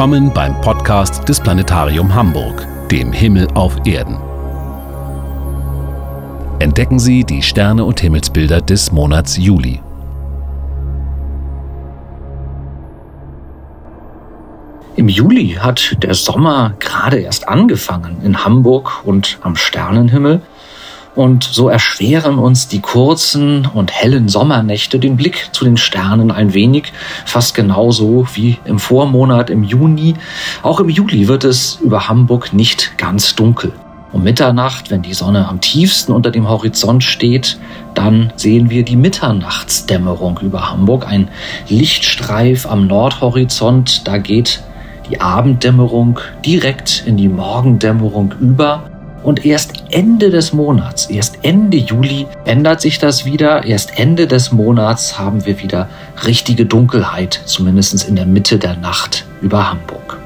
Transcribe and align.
Willkommen 0.00 0.32
beim 0.32 0.58
Podcast 0.62 1.28
des 1.28 1.38
Planetarium 1.40 2.14
Hamburg, 2.14 2.66
dem 2.90 3.12
Himmel 3.12 3.46
auf 3.52 3.76
Erden. 3.84 4.16
Entdecken 6.58 6.98
Sie 6.98 7.22
die 7.22 7.42
Sterne 7.42 7.84
und 7.84 8.00
Himmelsbilder 8.00 8.62
des 8.62 8.92
Monats 8.92 9.36
Juli. 9.36 9.82
Im 14.96 15.10
Juli 15.10 15.58
hat 15.60 16.02
der 16.02 16.14
Sommer 16.14 16.72
gerade 16.78 17.18
erst 17.18 17.46
angefangen 17.46 18.22
in 18.24 18.42
Hamburg 18.42 19.04
und 19.04 19.38
am 19.42 19.54
Sternenhimmel. 19.54 20.40
Und 21.20 21.44
so 21.44 21.68
erschweren 21.68 22.38
uns 22.38 22.66
die 22.66 22.80
kurzen 22.80 23.66
und 23.66 23.92
hellen 23.92 24.30
Sommernächte 24.30 24.98
den 24.98 25.18
Blick 25.18 25.50
zu 25.52 25.66
den 25.66 25.76
Sternen 25.76 26.30
ein 26.30 26.54
wenig, 26.54 26.94
fast 27.26 27.54
genauso 27.54 28.26
wie 28.32 28.56
im 28.64 28.78
Vormonat 28.78 29.50
im 29.50 29.62
Juni. 29.62 30.14
Auch 30.62 30.80
im 30.80 30.88
Juli 30.88 31.28
wird 31.28 31.44
es 31.44 31.78
über 31.82 32.08
Hamburg 32.08 32.54
nicht 32.54 32.96
ganz 32.96 33.34
dunkel. 33.34 33.74
Um 34.12 34.22
Mitternacht, 34.22 34.90
wenn 34.90 35.02
die 35.02 35.12
Sonne 35.12 35.46
am 35.46 35.60
tiefsten 35.60 36.12
unter 36.12 36.30
dem 36.30 36.48
Horizont 36.48 37.04
steht, 37.04 37.58
dann 37.92 38.32
sehen 38.36 38.70
wir 38.70 38.82
die 38.82 38.96
Mitternachtsdämmerung 38.96 40.40
über 40.40 40.70
Hamburg, 40.70 41.06
ein 41.06 41.28
Lichtstreif 41.68 42.64
am 42.64 42.86
Nordhorizont, 42.86 44.08
da 44.08 44.16
geht 44.16 44.62
die 45.10 45.20
Abenddämmerung 45.20 46.18
direkt 46.46 47.02
in 47.04 47.18
die 47.18 47.28
Morgendämmerung 47.28 48.32
über. 48.40 48.89
Und 49.22 49.44
erst 49.44 49.84
Ende 49.90 50.30
des 50.30 50.52
Monats, 50.52 51.06
erst 51.06 51.38
Ende 51.42 51.76
Juli 51.76 52.26
ändert 52.46 52.80
sich 52.80 52.98
das 52.98 53.24
wieder. 53.26 53.64
Erst 53.64 53.98
Ende 53.98 54.26
des 54.26 54.50
Monats 54.50 55.18
haben 55.18 55.44
wir 55.44 55.60
wieder 55.60 55.88
richtige 56.26 56.64
Dunkelheit, 56.64 57.40
zumindest 57.44 58.08
in 58.08 58.16
der 58.16 58.26
Mitte 58.26 58.58
der 58.58 58.76
Nacht 58.76 59.26
über 59.42 59.70
Hamburg. 59.70 60.18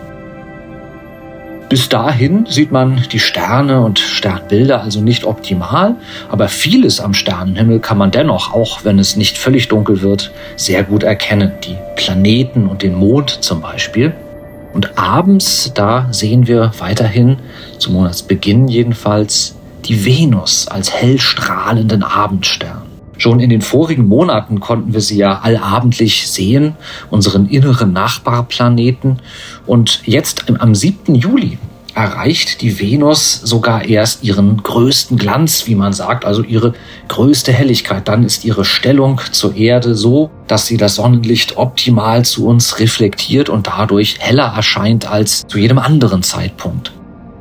Bis 1.69 1.89
dahin 1.89 2.47
sieht 2.49 2.71
man 2.71 3.03
die 3.11 3.19
Sterne 3.19 3.81
und 3.81 3.99
Sternbilder 3.99 4.83
also 4.83 5.01
nicht 5.01 5.25
optimal, 5.25 5.97
aber 6.29 6.49
vieles 6.49 7.01
am 7.01 7.15
Sternenhimmel 7.15 7.81
kann 7.81 7.99
man 7.99 8.13
dennoch, 8.13 8.53
auch 8.53 8.85
wenn 8.85 8.99
es 9.01 9.17
nicht 9.17 9.39
völlig 9.39 9.69
dunkel 9.69 10.03
wird, 10.03 10.31
sehr 10.55 10.85
gut 10.85 11.03
erkennen. 11.03 11.53
Die 11.65 11.77
Planeten 11.97 12.69
und 12.69 12.83
den 12.83 12.95
Mond 12.95 13.31
zum 13.31 13.61
Beispiel. 13.61 14.13
Und 14.75 14.99
abends, 14.99 15.71
da 15.75 16.09
sehen 16.13 16.47
wir 16.49 16.73
weiterhin, 16.79 17.39
zum 17.79 17.95
Monatsbeginn 17.95 18.69
jedenfalls, 18.69 19.55
die 19.85 20.05
Venus 20.05 20.67
als 20.69 20.93
hell 20.93 21.19
strahlenden 21.19 22.03
Abendstern. 22.03 22.83
Schon 23.17 23.39
in 23.39 23.51
den 23.51 23.63
vorigen 23.63 24.09
Monaten 24.09 24.59
konnten 24.59 24.93
wir 24.93 25.01
sie 25.01 25.17
ja 25.17 25.39
allabendlich 25.41 26.29
sehen, 26.29 26.75
unseren 27.11 27.47
inneren 27.47 27.93
Nachbarplaneten. 27.93 29.21
Und 29.67 30.03
jetzt 30.05 30.51
am 30.59 30.75
7. 30.75 31.15
Juli 31.15 31.59
erreicht 31.95 32.61
die 32.61 32.81
Venus 32.81 33.41
sogar 33.43 33.85
erst 33.85 34.25
ihren 34.25 34.63
größten 34.63 35.17
Glanz, 35.17 35.67
wie 35.67 35.75
man 35.75 35.93
sagt, 35.93 36.25
also 36.25 36.43
ihre 36.43 36.75
größte 37.09 37.53
Helligkeit. 37.53 38.09
Dann 38.09 38.25
ist 38.25 38.45
ihre 38.45 38.65
Stellung 38.65 39.21
zur 39.31 39.55
Erde 39.55 39.95
so, 39.95 40.31
dass 40.47 40.67
sie 40.67 40.77
das 40.77 40.97
Sonnenlicht 40.97 41.57
optimal 41.57 42.25
zu 42.25 42.47
uns 42.47 42.81
reflektiert 42.81 43.49
und 43.49 43.69
dadurch 43.69 44.17
heller 44.19 44.53
erscheint 44.57 45.09
als 45.09 45.47
zu 45.47 45.59
jedem 45.59 45.79
anderen 45.79 46.23
Zeitpunkt. 46.23 46.93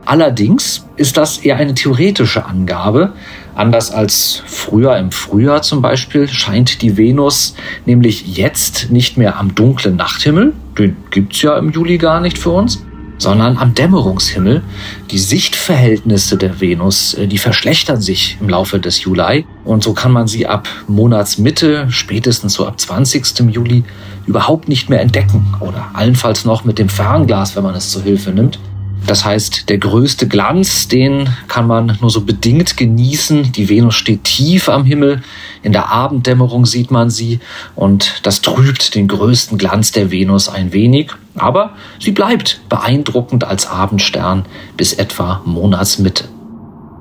Allerdings 0.06 0.86
ist 0.98 1.16
das 1.16 1.38
eher 1.38 1.56
eine 1.56 1.74
theoretische 1.74 2.46
Angabe. 2.46 3.14
Anders 3.56 3.92
als 3.92 4.44
früher 4.46 4.98
im 4.98 5.12
Frühjahr 5.12 5.62
zum 5.62 5.82
Beispiel 5.82 6.28
scheint 6.28 6.82
die 6.82 6.98
Venus 6.98 7.56
nämlich 7.86 8.38
jetzt 8.38 8.92
nicht 8.92 9.18
mehr 9.18 9.38
am 9.40 9.56
dunklen 9.56 9.96
Nachthimmel, 9.96 10.54
den 10.78 10.98
gibt's 11.10 11.42
ja 11.42 11.58
im 11.58 11.72
Juli 11.72 11.98
gar 11.98 12.20
nicht 12.20 12.38
für 12.38 12.50
uns, 12.50 12.84
sondern 13.18 13.58
am 13.58 13.74
Dämmerungshimmel. 13.74 14.62
Die 15.12 15.18
Sichtverhältnisse 15.18 16.38
der 16.38 16.60
Venus, 16.60 17.14
äh, 17.14 17.28
die 17.28 17.38
verschlechtern 17.38 18.02
sich 18.02 18.38
im 18.40 18.50
Laufe 18.50 18.80
des 18.80 19.04
Juli 19.04 19.46
und 19.66 19.84
so 19.84 19.94
kann 19.94 20.12
man 20.12 20.28
sie 20.28 20.48
ab 20.48 20.68
Monatsmitte, 20.88 21.88
spätestens 21.90 22.54
so 22.54 22.68
ab 22.68 22.80
20. 22.80 23.50
Juli, 23.52 23.84
überhaupt 24.26 24.70
nicht 24.70 24.90
mehr 24.90 25.02
entdecken 25.02 25.56
oder 25.60 25.90
allenfalls 25.94 26.46
noch 26.46 26.64
mit 26.64 26.80
dem 26.80 26.90
Fernglas, 26.90 27.56
wenn 27.56 27.64
man 27.64 27.76
es 27.76 27.90
zur 27.90 28.04
Hilfe 28.04 28.32
nimmt. 28.32 28.60
Das 29.06 29.26
heißt, 29.26 29.70
der 29.70 29.80
größte 29.80 30.28
Glanz, 30.28 30.88
den 30.88 31.28
kann 31.48 31.68
man 31.68 31.98
nur 32.00 32.10
so 32.10 32.22
bedingt 32.22 32.78
genießen. 32.78 33.52
Die 33.52 33.68
Venus 33.68 33.96
steht 33.96 34.24
tief 34.24 34.70
am 34.70 34.86
Himmel. 34.86 35.22
In 35.62 35.74
der 35.74 35.92
Abenddämmerung 35.92 36.66
sieht 36.66 36.90
man 36.90 37.10
sie 37.10 37.40
und 37.76 38.22
das 38.24 38.42
trübt 38.42 38.96
den 38.96 39.08
größten 39.08 39.58
Glanz 39.58 39.92
der 39.92 40.10
Venus 40.10 40.48
ein 40.48 40.72
wenig. 40.72 41.12
Aber 41.36 41.72
sie 42.00 42.12
bleibt 42.12 42.62
beeindruckend 42.70 43.44
als 43.44 43.68
Abendstern 43.68 44.46
bis 44.78 44.94
etwa 44.94 45.42
Monatsmitte. 45.46 46.26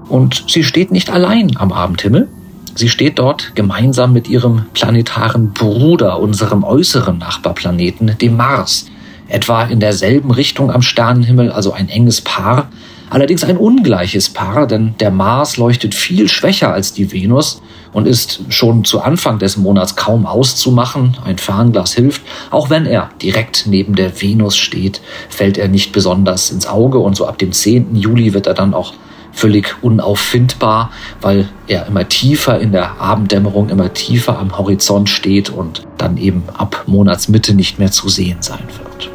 Und 0.08 0.44
sie 0.48 0.64
steht 0.64 0.90
nicht 0.90 1.10
allein 1.10 1.56
am 1.56 1.72
Abendhimmel. 1.72 2.28
Sie 2.74 2.88
steht 2.88 3.18
dort 3.18 3.54
gemeinsam 3.54 4.12
mit 4.12 4.28
ihrem 4.28 4.64
planetaren 4.72 5.52
Bruder, 5.52 6.18
unserem 6.18 6.64
äußeren 6.64 7.18
Nachbarplaneten, 7.18 8.16
dem 8.18 8.36
Mars 8.36 8.86
etwa 9.28 9.64
in 9.64 9.80
derselben 9.80 10.30
Richtung 10.30 10.70
am 10.70 10.82
Sternenhimmel, 10.82 11.50
also 11.50 11.72
ein 11.72 11.88
enges 11.88 12.20
Paar. 12.20 12.68
Allerdings 13.10 13.44
ein 13.44 13.58
ungleiches 13.58 14.30
Paar, 14.30 14.66
denn 14.66 14.94
der 14.98 15.10
Mars 15.10 15.58
leuchtet 15.58 15.94
viel 15.94 16.28
schwächer 16.28 16.72
als 16.72 16.94
die 16.94 17.12
Venus 17.12 17.60
und 17.92 18.06
ist 18.06 18.40
schon 18.48 18.84
zu 18.84 19.02
Anfang 19.02 19.38
des 19.38 19.58
Monats 19.58 19.96
kaum 19.96 20.24
auszumachen. 20.24 21.16
Ein 21.22 21.36
Fernglas 21.36 21.92
hilft. 21.92 22.22
Auch 22.50 22.70
wenn 22.70 22.86
er 22.86 23.10
direkt 23.20 23.66
neben 23.66 23.94
der 23.96 24.20
Venus 24.20 24.56
steht, 24.56 25.02
fällt 25.28 25.58
er 25.58 25.68
nicht 25.68 25.92
besonders 25.92 26.50
ins 26.50 26.66
Auge 26.66 26.98
und 26.98 27.14
so 27.14 27.26
ab 27.26 27.36
dem 27.36 27.52
10. 27.52 27.96
Juli 27.96 28.32
wird 28.32 28.46
er 28.46 28.54
dann 28.54 28.72
auch 28.72 28.94
völlig 29.32 29.74
unauffindbar, 29.82 30.90
weil 31.20 31.48
er 31.66 31.86
immer 31.86 32.08
tiefer 32.08 32.60
in 32.60 32.72
der 32.72 33.00
Abenddämmerung, 33.00 33.70
immer 33.70 33.92
tiefer 33.92 34.38
am 34.38 34.56
Horizont 34.56 35.08
steht 35.08 35.50
und 35.50 35.86
dann 35.98 36.16
eben 36.16 36.44
ab 36.54 36.84
Monatsmitte 36.86 37.54
nicht 37.54 37.78
mehr 37.78 37.90
zu 37.90 38.08
sehen 38.08 38.38
sein 38.40 38.64
wird. 38.78 39.10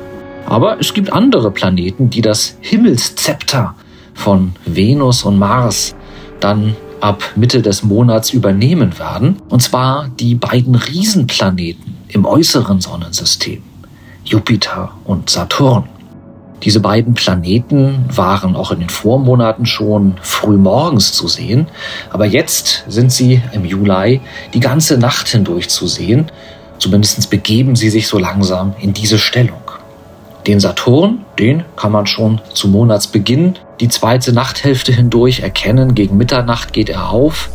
Aber 0.46 0.80
es 0.80 0.94
gibt 0.94 1.12
andere 1.12 1.52
Planeten, 1.52 2.10
die 2.10 2.22
das 2.22 2.58
Himmelszepter 2.62 3.76
von 4.14 4.54
Venus 4.66 5.24
und 5.24 5.38
Mars 5.38 5.96
dann 6.40 6.76
ab 7.02 7.24
Mitte 7.36 7.62
des 7.62 7.84
Monats 7.84 8.32
übernehmen 8.32 8.98
werden. 8.98 9.38
Und 9.50 9.62
zwar 9.62 10.10
die 10.20 10.36
beiden 10.36 10.76
Riesenplaneten 10.76 11.96
im 12.08 12.26
äußeren 12.26 12.82
Sonnensystem, 12.82 13.62
Jupiter 14.24 14.94
und 15.04 15.30
Saturn. 15.30 15.90
Diese 16.64 16.80
beiden 16.80 17.14
Planeten 17.14 18.06
waren 18.10 18.56
auch 18.56 18.72
in 18.72 18.80
den 18.80 18.90
Vormonaten 18.90 19.66
schon 19.66 20.16
früh 20.22 20.58
morgens 20.58 21.14
zu 21.14 21.28
sehen, 21.28 21.68
aber 22.10 22.26
jetzt 22.26 22.86
sind 22.88 23.12
sie 23.12 23.42
im 23.52 23.64
Juli 23.64 24.22
die 24.54 24.60
ganze 24.60 24.98
Nacht 24.98 25.28
hindurch 25.28 25.70
zu 25.70 25.88
sehen. 25.88 26.32
Zumindest 26.80 27.30
begeben 27.30 27.76
sie 27.76 27.90
sich 27.90 28.08
so 28.08 28.18
langsam 28.18 28.74
in 28.80 28.94
diese 28.94 29.20
Stellung. 29.20 29.62
Den 30.48 30.60
Saturn, 30.60 31.26
den 31.38 31.64
kann 31.76 31.92
man 31.92 32.08
schon 32.08 32.40
zu 32.54 32.70
Monatsbeginn 32.70 33.56
die 33.80 33.90
zweite 33.90 34.32
Nachthälfte 34.32 34.94
hindurch 34.94 35.42
erkennen. 35.42 35.94
Gegen 35.94 36.18
Mitternacht 36.18 36.74
geht 36.74 36.90
er 36.90 37.10
auf. 37.10 37.50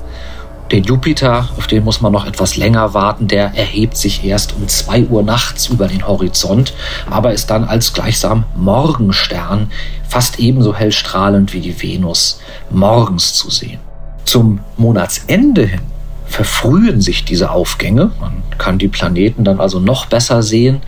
Den 0.72 0.84
Jupiter, 0.84 1.50
auf 1.58 1.66
den 1.66 1.84
muss 1.84 2.00
man 2.00 2.12
noch 2.12 2.24
etwas 2.24 2.56
länger 2.56 2.94
warten, 2.94 3.28
der 3.28 3.54
erhebt 3.54 3.94
sich 3.94 4.24
erst 4.24 4.56
um 4.56 4.66
zwei 4.68 5.04
Uhr 5.04 5.22
nachts 5.22 5.66
über 5.66 5.86
den 5.86 6.08
Horizont, 6.08 6.72
aber 7.10 7.34
ist 7.34 7.50
dann 7.50 7.64
als 7.64 7.92
gleichsam 7.92 8.44
Morgenstern 8.56 9.70
fast 10.08 10.38
ebenso 10.38 10.74
hell 10.74 10.90
strahlend 10.90 11.52
wie 11.52 11.60
die 11.60 11.82
Venus 11.82 12.40
morgens 12.70 13.34
zu 13.34 13.50
sehen. 13.50 13.80
Zum 14.24 14.60
Monatsende 14.78 15.66
hin 15.66 15.80
verfrühen 16.24 17.02
sich 17.02 17.26
diese 17.26 17.50
Aufgänge. 17.50 18.10
Man 18.18 18.42
kann 18.56 18.78
die 18.78 18.88
Planeten 18.88 19.44
dann 19.44 19.60
also 19.60 19.78
noch 19.78 20.06
besser 20.06 20.42
sehen. 20.42 20.80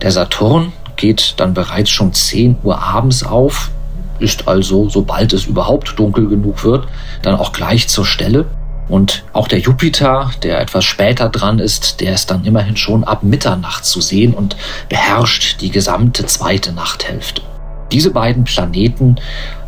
Der 0.00 0.12
Saturn, 0.12 0.72
geht 0.96 1.34
dann 1.36 1.52
bereits 1.52 1.90
schon 1.90 2.14
10 2.14 2.56
Uhr 2.62 2.82
abends 2.82 3.22
auf, 3.22 3.70
ist 4.18 4.48
also, 4.48 4.88
sobald 4.88 5.34
es 5.34 5.44
überhaupt 5.44 5.98
dunkel 5.98 6.26
genug 6.26 6.64
wird, 6.64 6.88
dann 7.20 7.34
auch 7.34 7.52
gleich 7.52 7.88
zur 7.88 8.06
Stelle. 8.06 8.46
Und 8.88 9.24
auch 9.32 9.48
der 9.48 9.58
Jupiter, 9.58 10.30
der 10.42 10.60
etwas 10.60 10.84
später 10.84 11.28
dran 11.28 11.58
ist, 11.58 12.00
der 12.00 12.14
ist 12.14 12.30
dann 12.30 12.44
immerhin 12.44 12.76
schon 12.76 13.04
ab 13.04 13.22
Mitternacht 13.22 13.84
zu 13.84 14.00
sehen 14.00 14.32
und 14.32 14.56
beherrscht 14.88 15.60
die 15.60 15.70
gesamte 15.70 16.26
zweite 16.26 16.72
Nachthälfte. 16.72 17.42
Diese 17.90 18.10
beiden 18.10 18.44
Planeten 18.44 19.16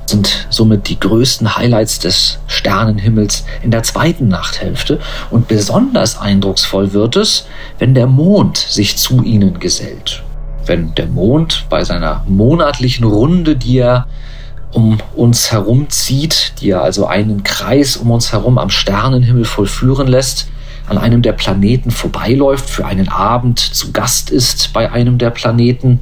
sind 0.06 0.47
somit 0.49 0.88
die 0.88 0.99
größten 0.99 1.56
Highlights 1.56 1.99
des 1.99 2.38
Sternenhimmels 2.47 3.44
in 3.62 3.70
der 3.70 3.82
zweiten 3.82 4.29
Nachthälfte 4.29 5.00
und 5.31 5.49
besonders 5.49 6.19
eindrucksvoll 6.19 6.93
wird 6.93 7.17
es, 7.17 7.47
wenn 7.79 7.94
der 7.94 8.06
Mond 8.06 8.56
sich 8.56 8.97
zu 8.97 9.23
ihnen 9.23 9.59
gesellt 9.59 10.23
wenn 10.69 10.94
der 10.94 11.06
Mond 11.06 11.64
bei 11.69 11.82
seiner 11.82 12.23
monatlichen 12.26 13.05
Runde, 13.05 13.56
die 13.56 13.79
er 13.79 14.06
um 14.73 14.99
uns 15.15 15.53
herum 15.53 15.88
zieht, 15.88 16.55
die 16.61 16.70
er 16.70 16.82
also 16.82 17.06
einen 17.06 17.43
Kreis 17.43 17.97
um 17.97 18.11
uns 18.11 18.32
herum 18.32 18.59
am 18.59 18.70
Sternenhimmel 18.70 19.44
vollführen 19.44 20.09
lässt, 20.09 20.49
an 20.88 20.99
einem 20.99 21.23
der 21.23 21.32
Planeten 21.32 21.91
vorbeiläuft, 21.91 22.69
für 22.69 22.87
einen 22.87 23.09
Abend 23.09 23.59
zu 23.59 23.93
Gast 23.93 24.31
ist 24.31 24.73
bei 24.73 24.91
einem 24.91 25.19
der 25.19 25.31
Planeten, 25.31 26.00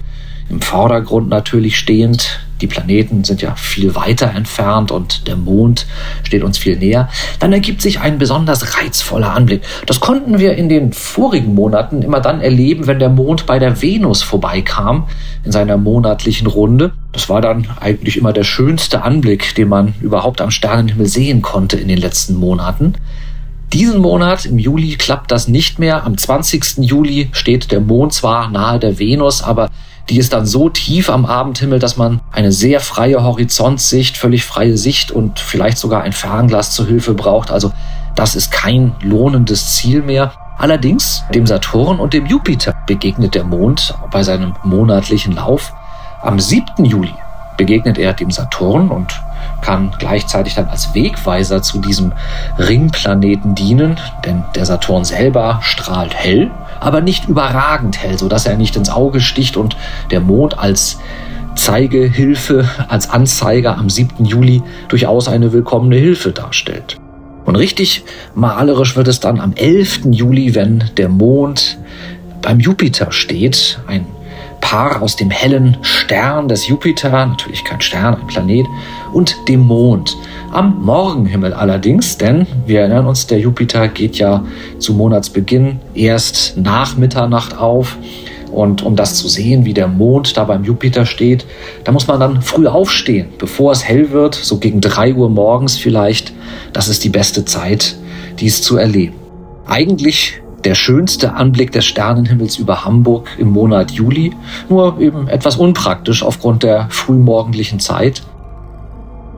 im 0.49 0.61
Vordergrund 0.61 1.29
natürlich 1.29 1.77
stehend. 1.77 2.41
Die 2.61 2.67
Planeten 2.67 3.25
sind 3.25 3.43
ja 3.43 3.55
viel 3.55 3.94
weiter 3.94 4.31
entfernt 4.35 4.91
und 4.91 5.26
der 5.26 5.37
Mond 5.37 5.87
steht 6.23 6.43
uns 6.43 6.56
viel 6.56 6.76
näher. 6.76 7.08
Dann 7.38 7.53
ergibt 7.53 7.82
sich 7.82 8.00
ein 8.00 8.19
besonders 8.19 8.79
reizvoller 8.79 9.32
Anblick. 9.32 9.62
Das 9.85 10.00
konnten 10.00 10.38
wir 10.38 10.56
in 10.56 10.69
den 10.69 10.93
vorigen 10.93 11.55
Monaten 11.55 12.03
immer 12.03 12.20
dann 12.20 12.41
erleben, 12.41 12.87
wenn 12.87 12.99
der 12.99 13.11
Mond 13.11 13.47
bei 13.47 13.58
der 13.58 13.82
Venus 13.82 14.23
vorbeikam 14.23 15.06
in 15.44 15.53
seiner 15.53 15.76
monatlichen 15.76 16.47
Runde. 16.47 16.93
Das 17.12 17.29
war 17.29 17.41
dann 17.41 17.67
eigentlich 17.81 18.17
immer 18.17 18.32
der 18.32 18.44
schönste 18.44 19.02
Anblick, 19.02 19.55
den 19.55 19.69
man 19.69 19.94
überhaupt 20.00 20.41
am 20.41 20.50
Sternenhimmel 20.50 21.06
sehen 21.06 21.43
konnte 21.43 21.76
in 21.76 21.88
den 21.88 21.99
letzten 21.99 22.37
Monaten. 22.37 22.94
Diesen 23.73 24.00
Monat, 24.00 24.47
im 24.47 24.59
Juli, 24.59 24.97
klappt 24.97 25.31
das 25.31 25.49
nicht 25.49 25.79
mehr. 25.79 26.05
Am 26.05 26.17
20. 26.17 26.79
Juli 26.79 27.29
steht 27.32 27.73
der 27.73 27.81
Mond 27.81 28.12
zwar 28.12 28.49
nahe 28.49 28.79
der 28.79 28.99
Venus, 28.99 29.43
aber 29.43 29.70
die 30.08 30.19
ist 30.19 30.32
dann 30.32 30.47
so 30.47 30.69
tief 30.69 31.11
am 31.11 31.26
Abendhimmel, 31.26 31.79
dass 31.79 31.97
man 31.97 32.20
eine 32.31 32.53
sehr 32.53 32.81
freie 32.81 33.23
Horizontsicht, 33.23 34.17
völlig 34.17 34.44
freie 34.44 34.76
Sicht 34.76 35.11
und 35.11 35.41
vielleicht 35.41 35.79
sogar 35.79 36.03
ein 36.03 36.12
Fernglas 36.12 36.70
zur 36.70 36.87
Hilfe 36.87 37.14
braucht. 37.14 37.50
Also 37.50 37.73
das 38.14 38.37
ist 38.37 38.53
kein 38.53 38.94
lohnendes 39.03 39.75
Ziel 39.75 40.03
mehr. 40.03 40.32
Allerdings 40.58 41.25
dem 41.35 41.47
Saturn 41.47 41.99
und 41.99 42.14
dem 42.14 42.26
Jupiter 42.26 42.75
begegnet 42.87 43.35
der 43.35 43.44
Mond 43.44 43.94
bei 44.11 44.23
seinem 44.23 44.55
monatlichen 44.62 45.35
Lauf. 45.35 45.73
Am 46.23 46.38
7. 46.38 46.85
Juli 46.85 47.12
begegnet 47.56 47.99
er 47.99 48.12
dem 48.12 48.31
Saturn 48.31 48.88
und 48.88 49.12
kann 49.62 49.93
gleichzeitig 49.99 50.55
dann 50.55 50.69
als 50.69 50.94
Wegweiser 50.94 51.62
zu 51.62 51.79
diesem 51.81 52.12
Ringplaneten 52.58 53.55
dienen, 53.55 53.97
denn 54.25 54.44
der 54.55 54.67
Saturn 54.67 55.05
selber 55.05 55.61
strahlt 55.62 56.14
hell, 56.14 56.50
aber 56.81 57.00
nicht 57.00 57.29
überragend 57.29 58.03
hell, 58.03 58.19
so 58.19 58.29
dass 58.29 58.47
er 58.47 58.56
nicht 58.56 58.76
ins 58.76 58.91
Auge 58.91 59.20
sticht 59.20 59.56
und 59.56 59.76
der 60.11 60.20
Mond 60.20 60.58
als 60.58 60.99
Zeigehilfe, 61.56 62.69
als 62.88 63.11
Anzeiger 63.11 63.79
am 63.79 63.91
7. 63.91 64.25
Juli 64.25 64.62
durchaus 64.88 65.26
eine 65.26 65.53
willkommene 65.53 65.97
Hilfe 65.97 66.32
darstellt. 66.32 66.99
Und 67.44 67.56
richtig 67.56 68.05
malerisch 68.35 68.97
wird 68.97 69.09
es 69.09 69.20
dann 69.20 69.41
am 69.41 69.52
11. 69.55 70.00
Juli, 70.11 70.55
wenn 70.55 70.85
der 70.97 71.09
Mond 71.09 71.79
beim 72.43 72.61
Jupiter 72.61 73.12
steht, 73.12 73.79
ein 73.87 74.05
Paar 74.69 75.01
aus 75.01 75.15
dem 75.15 75.31
hellen 75.31 75.77
Stern 75.83 76.49
des 76.49 76.67
Jupiter, 76.67 77.09
natürlich 77.09 77.63
kein 77.63 77.81
Stern, 77.81 78.17
ein 78.17 78.27
Planet, 78.27 78.67
und 79.13 79.37
dem 79.47 79.61
Mond. 79.61 80.17
Am 80.51 80.83
Morgenhimmel 80.83 81.53
allerdings, 81.53 82.19
denn 82.19 82.49
wir 82.67 82.81
erinnern 82.81 83.07
uns, 83.07 83.29
der 83.29 83.39
Jupiter 83.39 83.87
geht 83.87 84.19
ja 84.19 84.45
zu 84.81 84.95
Monatsbeginn 84.95 85.79
erst 85.95 86.57
nach 86.57 86.97
Mitternacht 86.97 87.57
auf. 87.57 87.97
Und 88.51 88.83
um 88.83 88.97
das 88.97 89.15
zu 89.15 89.29
sehen, 89.29 89.65
wie 89.65 89.73
der 89.73 89.87
Mond 89.87 90.37
da 90.37 90.43
beim 90.43 90.65
Jupiter 90.65 91.07
steht, 91.07 91.47
da 91.85 91.93
muss 91.93 92.09
man 92.09 92.19
dann 92.19 92.43
früh 92.43 92.67
aufstehen, 92.67 93.29
bevor 93.39 93.71
es 93.71 93.85
hell 93.85 94.11
wird, 94.11 94.35
so 94.35 94.59
gegen 94.59 94.81
drei 94.81 95.15
Uhr 95.15 95.31
morgens 95.31 95.77
vielleicht. 95.77 96.33
Das 96.73 96.89
ist 96.89 97.05
die 97.05 97.11
beste 97.11 97.45
Zeit, 97.45 97.95
dies 98.41 98.62
zu 98.62 98.79
erleben. 98.79 99.15
Eigentlich 99.69 100.41
der 100.67 100.75
schönste 100.75 101.35
Anblick 101.35 101.71
des 101.71 101.87
Sternenhimmels 101.87 102.59
über 102.59 102.85
Hamburg 102.85 103.29
im 103.39 103.51
Monat 103.51 103.93
Juli, 103.93 104.35
nur 104.69 104.99
eben 104.99 105.29
etwas 105.29 105.55
unpraktisch 105.55 106.25
aufgrund 106.25 106.65
der 106.65 106.89
frühmorgendlichen 106.91 107.79
Zeit. 107.79 108.23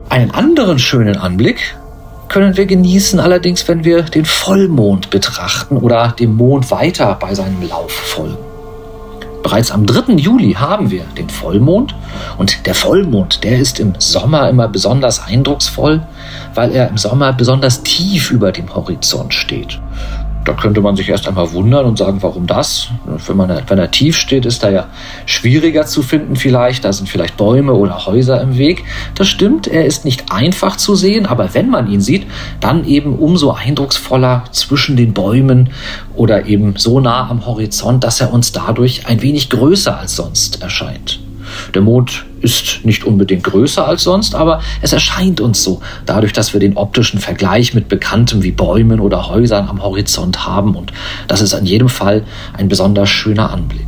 Einen 0.09 0.31
anderen 0.31 0.79
schönen 0.79 1.17
Anblick 1.17 1.77
können 2.29 2.57
wir 2.57 2.65
genießen, 2.65 3.19
allerdings 3.19 3.67
wenn 3.67 3.83
wir 3.83 4.01
den 4.01 4.25
Vollmond 4.25 5.11
betrachten 5.11 5.77
oder 5.77 6.15
dem 6.17 6.35
Mond 6.35 6.71
weiter 6.71 7.15
bei 7.19 7.35
seinem 7.35 7.61
Lauf 7.69 7.91
folgen. 7.91 8.37
Bereits 9.43 9.69
am 9.69 9.85
3. 9.85 10.13
Juli 10.13 10.53
haben 10.53 10.89
wir 10.89 11.03
den 11.15 11.29
Vollmond 11.29 11.93
und 12.39 12.65
der 12.65 12.73
Vollmond, 12.73 13.43
der 13.43 13.59
ist 13.59 13.79
im 13.79 13.93
Sommer 13.99 14.49
immer 14.49 14.67
besonders 14.67 15.23
eindrucksvoll, 15.23 16.01
weil 16.55 16.71
er 16.71 16.89
im 16.89 16.97
Sommer 16.97 17.33
besonders 17.33 17.83
tief 17.83 18.31
über 18.31 18.51
dem 18.51 18.73
Horizont 18.73 19.35
steht. 19.35 19.79
Da 20.49 20.55
könnte 20.55 20.81
man 20.81 20.95
sich 20.95 21.07
erst 21.07 21.27
einmal 21.27 21.51
wundern 21.51 21.85
und 21.85 21.99
sagen, 21.99 22.23
warum 22.23 22.47
das? 22.47 22.89
Wenn, 23.27 23.37
man, 23.37 23.61
wenn 23.67 23.77
er 23.77 23.91
tief 23.91 24.17
steht, 24.17 24.47
ist 24.47 24.63
er 24.63 24.71
ja 24.71 24.87
schwieriger 25.27 25.85
zu 25.85 26.01
finden 26.01 26.35
vielleicht. 26.35 26.85
Da 26.85 26.91
sind 26.91 27.07
vielleicht 27.07 27.37
Bäume 27.37 27.73
oder 27.73 28.07
Häuser 28.07 28.41
im 28.41 28.57
Weg. 28.57 28.83
Das 29.13 29.27
stimmt, 29.27 29.67
er 29.67 29.85
ist 29.85 30.05
nicht 30.05 30.31
einfach 30.31 30.75
zu 30.75 30.95
sehen, 30.95 31.27
aber 31.27 31.53
wenn 31.53 31.69
man 31.69 31.87
ihn 31.87 32.01
sieht, 32.01 32.25
dann 32.61 32.83
eben 32.83 33.19
umso 33.19 33.51
eindrucksvoller 33.51 34.45
zwischen 34.49 34.97
den 34.97 35.13
Bäumen 35.13 35.69
oder 36.15 36.47
eben 36.47 36.73
so 36.77 36.99
nah 36.99 37.29
am 37.29 37.45
Horizont, 37.45 38.03
dass 38.03 38.19
er 38.19 38.33
uns 38.33 38.51
dadurch 38.51 39.05
ein 39.05 39.21
wenig 39.21 39.51
größer 39.51 39.99
als 39.99 40.15
sonst 40.15 40.63
erscheint. 40.63 41.19
Der 41.73 41.81
Mond 41.81 42.25
ist 42.41 42.85
nicht 42.85 43.03
unbedingt 43.03 43.43
größer 43.43 43.87
als 43.87 44.03
sonst, 44.03 44.35
aber 44.35 44.61
es 44.81 44.93
erscheint 44.93 45.41
uns 45.41 45.63
so, 45.63 45.81
dadurch, 46.05 46.33
dass 46.33 46.53
wir 46.53 46.59
den 46.59 46.77
optischen 46.77 47.19
Vergleich 47.19 47.73
mit 47.73 47.89
Bekanntem 47.89 48.43
wie 48.43 48.51
Bäumen 48.51 48.99
oder 48.99 49.29
Häusern 49.29 49.67
am 49.67 49.83
Horizont 49.83 50.45
haben. 50.45 50.75
Und 50.75 50.93
das 51.27 51.41
ist 51.41 51.53
in 51.53 51.65
jedem 51.65 51.89
Fall 51.89 52.23
ein 52.53 52.69
besonders 52.69 53.09
schöner 53.09 53.51
Anblick. 53.51 53.87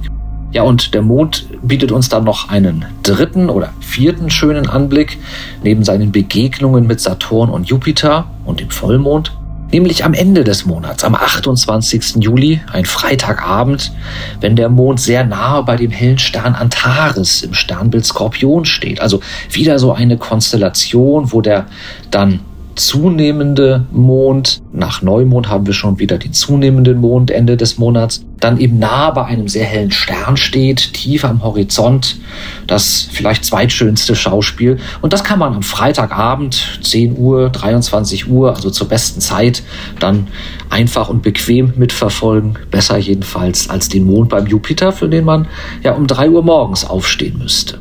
Ja, 0.51 0.63
und 0.63 0.93
der 0.93 1.01
Mond 1.01 1.45
bietet 1.61 1.93
uns 1.93 2.09
dann 2.09 2.25
noch 2.25 2.49
einen 2.49 2.85
dritten 3.03 3.49
oder 3.49 3.69
vierten 3.79 4.29
schönen 4.29 4.67
Anblick, 4.67 5.17
neben 5.63 5.85
seinen 5.85 6.11
Begegnungen 6.11 6.87
mit 6.87 6.99
Saturn 6.99 7.49
und 7.49 7.69
Jupiter 7.69 8.25
und 8.43 8.59
dem 8.59 8.69
Vollmond 8.69 9.31
nämlich 9.71 10.05
am 10.05 10.13
Ende 10.13 10.43
des 10.43 10.65
Monats, 10.65 11.03
am 11.03 11.15
28. 11.15 12.17
Juli, 12.19 12.61
ein 12.71 12.85
Freitagabend, 12.85 13.91
wenn 14.39 14.55
der 14.55 14.69
Mond 14.69 14.99
sehr 14.99 15.23
nahe 15.23 15.63
bei 15.63 15.75
dem 15.75 15.91
hellen 15.91 16.19
Stern 16.19 16.55
Antares 16.55 17.43
im 17.43 17.53
Sternbild 17.53 18.05
Skorpion 18.05 18.65
steht. 18.65 19.01
Also 19.01 19.21
wieder 19.49 19.79
so 19.79 19.93
eine 19.93 20.17
Konstellation, 20.17 21.31
wo 21.31 21.41
der 21.41 21.67
dann 22.09 22.41
zunehmende 22.87 23.85
Mond. 23.91 24.61
Nach 24.73 25.01
Neumond 25.01 25.49
haben 25.49 25.67
wir 25.67 25.73
schon 25.73 25.99
wieder 25.99 26.17
den 26.17 26.33
zunehmenden 26.33 26.99
Mond 26.99 27.29
Ende 27.29 27.55
des 27.55 27.77
Monats. 27.77 28.25
Dann 28.39 28.57
eben 28.57 28.79
nah 28.79 29.11
bei 29.11 29.25
einem 29.25 29.47
sehr 29.47 29.65
hellen 29.65 29.91
Stern 29.91 30.35
steht, 30.35 30.93
tief 30.93 31.23
am 31.23 31.43
Horizont. 31.43 32.17
Das 32.65 33.07
vielleicht 33.11 33.45
zweitschönste 33.45 34.15
Schauspiel. 34.15 34.77
Und 35.01 35.13
das 35.13 35.23
kann 35.23 35.37
man 35.37 35.53
am 35.53 35.61
Freitagabend, 35.61 36.79
10 36.81 37.17
Uhr, 37.17 37.49
23 37.49 38.27
Uhr, 38.27 38.55
also 38.55 38.71
zur 38.71 38.87
besten 38.87 39.21
Zeit, 39.21 39.61
dann 39.99 40.27
einfach 40.69 41.07
und 41.07 41.21
bequem 41.21 41.73
mitverfolgen. 41.75 42.57
Besser 42.71 42.97
jedenfalls 42.97 43.69
als 43.69 43.89
den 43.89 44.05
Mond 44.05 44.29
beim 44.29 44.47
Jupiter, 44.47 44.91
für 44.91 45.07
den 45.07 45.25
man 45.25 45.47
ja 45.83 45.93
um 45.93 46.07
3 46.07 46.29
Uhr 46.31 46.43
morgens 46.43 46.83
aufstehen 46.83 47.37
müsste. 47.37 47.79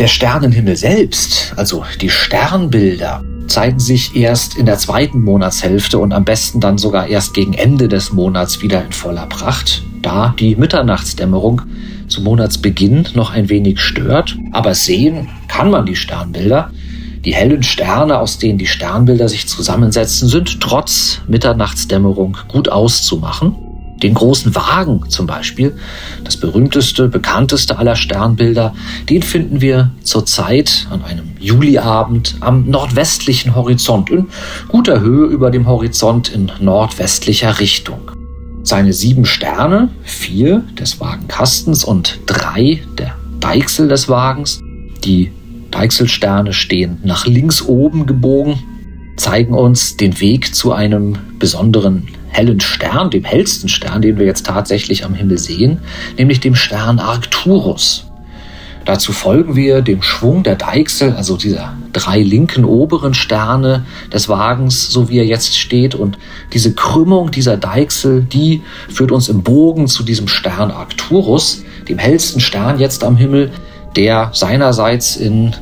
Der 0.00 0.08
Sternenhimmel 0.08 0.74
selbst, 0.74 1.52
also 1.56 1.84
die 2.00 2.10
Sternbilder, 2.10 3.22
zeigen 3.46 3.78
sich 3.78 4.16
erst 4.16 4.56
in 4.56 4.66
der 4.66 4.78
zweiten 4.78 5.22
Monatshälfte 5.22 5.98
und 5.98 6.12
am 6.12 6.24
besten 6.24 6.60
dann 6.60 6.78
sogar 6.78 7.06
erst 7.06 7.34
gegen 7.34 7.54
Ende 7.54 7.88
des 7.88 8.12
Monats 8.12 8.62
wieder 8.62 8.84
in 8.84 8.92
voller 8.92 9.26
Pracht, 9.26 9.82
da 10.02 10.34
die 10.38 10.56
Mitternachtsdämmerung 10.56 11.62
zum 12.08 12.24
Monatsbeginn 12.24 13.08
noch 13.14 13.32
ein 13.32 13.48
wenig 13.48 13.80
stört. 13.80 14.36
Aber 14.52 14.74
sehen 14.74 15.28
kann 15.48 15.70
man 15.70 15.86
die 15.86 15.96
Sternbilder. 15.96 16.70
Die 17.24 17.34
hellen 17.34 17.62
Sterne, 17.62 18.18
aus 18.18 18.38
denen 18.38 18.58
die 18.58 18.66
Sternbilder 18.66 19.28
sich 19.28 19.48
zusammensetzen, 19.48 20.28
sind 20.28 20.60
trotz 20.60 21.20
Mitternachtsdämmerung 21.26 22.36
gut 22.48 22.68
auszumachen. 22.68 23.63
Den 24.04 24.12
großen 24.12 24.54
Wagen 24.54 25.08
zum 25.08 25.26
Beispiel, 25.26 25.74
das 26.24 26.36
berühmteste, 26.36 27.08
bekannteste 27.08 27.78
aller 27.78 27.96
Sternbilder, 27.96 28.74
den 29.08 29.22
finden 29.22 29.62
wir 29.62 29.92
zurzeit 30.02 30.86
an 30.90 31.02
einem 31.02 31.30
Juliabend 31.40 32.36
am 32.40 32.68
nordwestlichen 32.68 33.54
Horizont, 33.54 34.10
in 34.10 34.26
guter 34.68 35.00
Höhe 35.00 35.24
über 35.24 35.50
dem 35.50 35.66
Horizont 35.66 36.28
in 36.28 36.52
nordwestlicher 36.60 37.60
Richtung. 37.60 38.10
Seine 38.62 38.92
sieben 38.92 39.24
Sterne, 39.24 39.88
vier 40.02 40.64
des 40.78 41.00
Wagenkastens 41.00 41.82
und 41.82 42.20
drei 42.26 42.82
der 42.98 43.14
Deichsel 43.40 43.88
des 43.88 44.10
Wagens, 44.10 44.60
die 45.02 45.32
Deichselsterne 45.70 46.52
stehen 46.52 46.98
nach 47.04 47.24
links 47.24 47.62
oben 47.62 48.04
gebogen, 48.04 48.58
zeigen 49.16 49.54
uns 49.54 49.96
den 49.96 50.20
Weg 50.20 50.54
zu 50.54 50.74
einem 50.74 51.16
besonderen 51.38 52.08
hellen 52.34 52.60
Stern, 52.60 53.10
dem 53.10 53.24
hellsten 53.24 53.68
Stern, 53.68 54.02
den 54.02 54.18
wir 54.18 54.26
jetzt 54.26 54.46
tatsächlich 54.46 55.04
am 55.04 55.14
Himmel 55.14 55.38
sehen, 55.38 55.78
nämlich 56.18 56.40
dem 56.40 56.54
Stern 56.54 56.98
Arcturus. 56.98 58.06
Dazu 58.84 59.12
folgen 59.12 59.56
wir 59.56 59.80
dem 59.80 60.02
Schwung 60.02 60.42
der 60.42 60.56
Deichsel, 60.56 61.14
also 61.14 61.38
dieser 61.38 61.74
drei 61.94 62.20
linken 62.20 62.64
oberen 62.64 63.14
Sterne 63.14 63.86
des 64.12 64.28
Wagens, 64.28 64.90
so 64.90 65.08
wie 65.08 65.18
er 65.18 65.24
jetzt 65.24 65.56
steht. 65.56 65.94
Und 65.94 66.18
diese 66.52 66.74
Krümmung 66.74 67.30
dieser 67.30 67.56
Deichsel, 67.56 68.22
die 68.22 68.62
führt 68.90 69.10
uns 69.10 69.30
im 69.30 69.42
Bogen 69.42 69.88
zu 69.88 70.02
diesem 70.02 70.28
Stern 70.28 70.70
Arcturus, 70.70 71.64
dem 71.88 71.98
hellsten 71.98 72.40
Stern 72.40 72.78
jetzt 72.78 73.04
am 73.04 73.16
Himmel, 73.16 73.52
der 73.96 74.30
seinerseits 74.34 75.16
in 75.16 75.54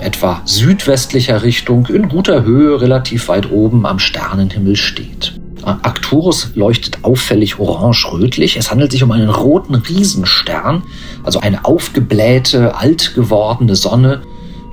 etwa 0.00 0.40
südwestlicher 0.44 1.42
Richtung 1.42 1.86
in 1.86 2.08
guter 2.08 2.44
Höhe 2.44 2.80
relativ 2.80 3.28
weit 3.28 3.50
oben 3.50 3.84
am 3.84 3.98
Sternenhimmel 3.98 4.76
steht. 4.76 5.34
Arcturus 5.64 6.50
leuchtet 6.54 6.98
auffällig 7.02 7.58
orange-rötlich. 7.58 8.56
Es 8.56 8.70
handelt 8.70 8.92
sich 8.92 9.02
um 9.02 9.10
einen 9.12 9.30
roten 9.30 9.74
Riesenstern, 9.74 10.82
also 11.22 11.40
eine 11.40 11.64
aufgeblähte, 11.64 12.74
alt 12.76 13.14
gewordene 13.14 13.76
Sonne, 13.76 14.22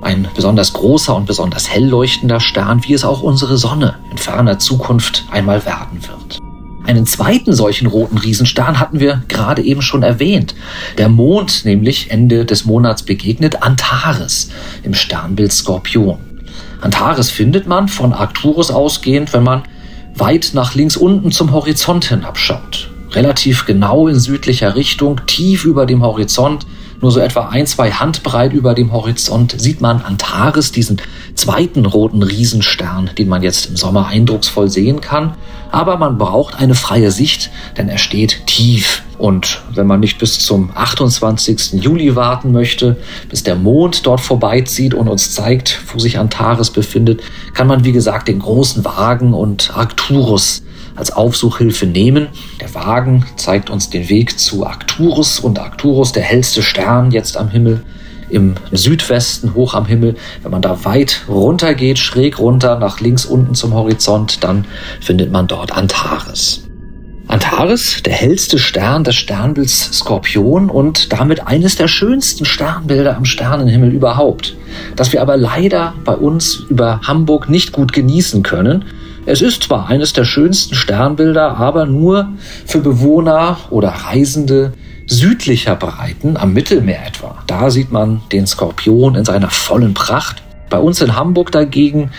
ein 0.00 0.28
besonders 0.34 0.72
großer 0.72 1.14
und 1.14 1.26
besonders 1.26 1.68
hell 1.68 1.86
leuchtender 1.86 2.40
Stern, 2.40 2.82
wie 2.84 2.94
es 2.94 3.04
auch 3.04 3.22
unsere 3.22 3.58
Sonne 3.58 3.96
in 4.10 4.18
ferner 4.18 4.58
Zukunft 4.58 5.24
einmal 5.30 5.64
werden 5.64 6.00
wird. 6.06 6.38
Einen 6.86 7.04
zweiten 7.04 7.52
solchen 7.52 7.86
roten 7.86 8.16
Riesenstern 8.16 8.80
hatten 8.80 8.98
wir 8.98 9.22
gerade 9.28 9.62
eben 9.62 9.82
schon 9.82 10.02
erwähnt. 10.02 10.54
Der 10.96 11.10
Mond 11.10 11.66
nämlich 11.66 12.10
Ende 12.10 12.46
des 12.46 12.64
Monats 12.64 13.02
begegnet 13.02 13.62
Antares 13.62 14.48
im 14.82 14.94
Sternbild 14.94 15.52
Skorpion. 15.52 16.18
Antares 16.80 17.30
findet 17.30 17.66
man 17.66 17.88
von 17.88 18.14
Arcturus 18.14 18.70
ausgehend, 18.70 19.34
wenn 19.34 19.42
man 19.42 19.64
weit 20.20 20.50
nach 20.54 20.74
links 20.74 20.96
unten 20.96 21.32
zum 21.32 21.52
Horizont 21.52 22.04
hinabschaut. 22.06 22.90
Relativ 23.12 23.64
genau 23.64 24.08
in 24.08 24.18
südlicher 24.18 24.74
Richtung, 24.76 25.20
tief 25.26 25.64
über 25.64 25.86
dem 25.86 26.02
Horizont, 26.02 26.66
nur 27.00 27.12
so 27.12 27.20
etwa 27.20 27.48
ein, 27.48 27.66
zwei 27.66 27.92
Handbreit 27.92 28.52
über 28.52 28.74
dem 28.74 28.92
Horizont 28.92 29.54
sieht 29.56 29.80
man 29.80 30.02
Antares, 30.02 30.72
diesen 30.72 31.00
zweiten 31.34 31.86
roten 31.86 32.24
Riesenstern, 32.24 33.10
den 33.16 33.28
man 33.28 33.42
jetzt 33.42 33.66
im 33.66 33.76
Sommer 33.76 34.08
eindrucksvoll 34.08 34.68
sehen 34.68 35.00
kann. 35.00 35.34
Aber 35.70 35.96
man 35.96 36.18
braucht 36.18 36.58
eine 36.58 36.74
freie 36.74 37.12
Sicht, 37.12 37.50
denn 37.76 37.88
er 37.88 37.98
steht 37.98 38.46
tief. 38.46 39.02
Und 39.18 39.62
wenn 39.74 39.86
man 39.88 40.00
nicht 40.00 40.18
bis 40.18 40.38
zum 40.38 40.70
28. 40.74 41.82
Juli 41.82 42.14
warten 42.14 42.52
möchte, 42.52 42.96
bis 43.28 43.42
der 43.42 43.56
Mond 43.56 44.06
dort 44.06 44.20
vorbeizieht 44.20 44.94
und 44.94 45.08
uns 45.08 45.32
zeigt, 45.32 45.80
wo 45.92 45.98
sich 45.98 46.18
Antares 46.18 46.70
befindet, 46.70 47.20
kann 47.52 47.66
man, 47.66 47.84
wie 47.84 47.92
gesagt, 47.92 48.28
den 48.28 48.38
großen 48.38 48.84
Wagen 48.84 49.34
und 49.34 49.76
Arcturus 49.76 50.62
als 50.94 51.10
Aufsuchhilfe 51.12 51.86
nehmen. 51.86 52.28
Der 52.60 52.74
Wagen 52.74 53.24
zeigt 53.36 53.70
uns 53.70 53.90
den 53.90 54.08
Weg 54.08 54.38
zu 54.38 54.64
Arcturus 54.64 55.40
und 55.40 55.58
Arcturus, 55.58 56.12
der 56.12 56.22
hellste 56.22 56.62
Stern 56.62 57.10
jetzt 57.10 57.36
am 57.36 57.48
Himmel, 57.48 57.82
im 58.30 58.54
Südwesten 58.72 59.54
hoch 59.54 59.74
am 59.74 59.86
Himmel. 59.86 60.16
Wenn 60.42 60.52
man 60.52 60.62
da 60.62 60.84
weit 60.84 61.24
runter 61.28 61.74
geht, 61.74 61.98
schräg 61.98 62.38
runter 62.38 62.78
nach 62.78 63.00
links 63.00 63.24
unten 63.24 63.54
zum 63.54 63.74
Horizont, 63.74 64.44
dann 64.44 64.64
findet 65.00 65.32
man 65.32 65.46
dort 65.46 65.72
Antares. 65.72 66.67
Antares, 67.28 68.02
der 68.02 68.14
hellste 68.14 68.58
Stern 68.58 69.04
des 69.04 69.14
Sternbilds 69.16 69.98
Skorpion 69.98 70.70
und 70.70 71.12
damit 71.12 71.46
eines 71.46 71.76
der 71.76 71.86
schönsten 71.86 72.46
Sternbilder 72.46 73.18
am 73.18 73.26
Sternenhimmel 73.26 73.92
überhaupt, 73.92 74.56
das 74.96 75.12
wir 75.12 75.20
aber 75.20 75.36
leider 75.36 75.92
bei 76.06 76.14
uns 76.14 76.64
über 76.70 77.02
Hamburg 77.02 77.50
nicht 77.50 77.72
gut 77.72 77.92
genießen 77.92 78.42
können, 78.42 78.86
es 79.26 79.42
ist 79.42 79.64
zwar 79.64 79.88
eines 79.88 80.14
der 80.14 80.24
schönsten 80.24 80.74
Sternbilder, 80.74 81.58
aber 81.58 81.84
nur 81.84 82.30
für 82.64 82.78
Bewohner 82.78 83.58
oder 83.68 83.90
Reisende 83.90 84.72
südlicher 85.06 85.76
Breiten, 85.76 86.38
am 86.38 86.54
Mittelmeer 86.54 87.06
etwa. 87.06 87.36
Da 87.46 87.68
sieht 87.68 87.92
man 87.92 88.22
den 88.32 88.46
Skorpion 88.46 89.16
in 89.16 89.26
seiner 89.26 89.50
vollen 89.50 89.92
Pracht. 89.92 90.42
Bei 90.70 90.78
uns 90.78 91.02
in 91.02 91.14
Hamburg 91.14 91.52
dagegen, 91.52 92.10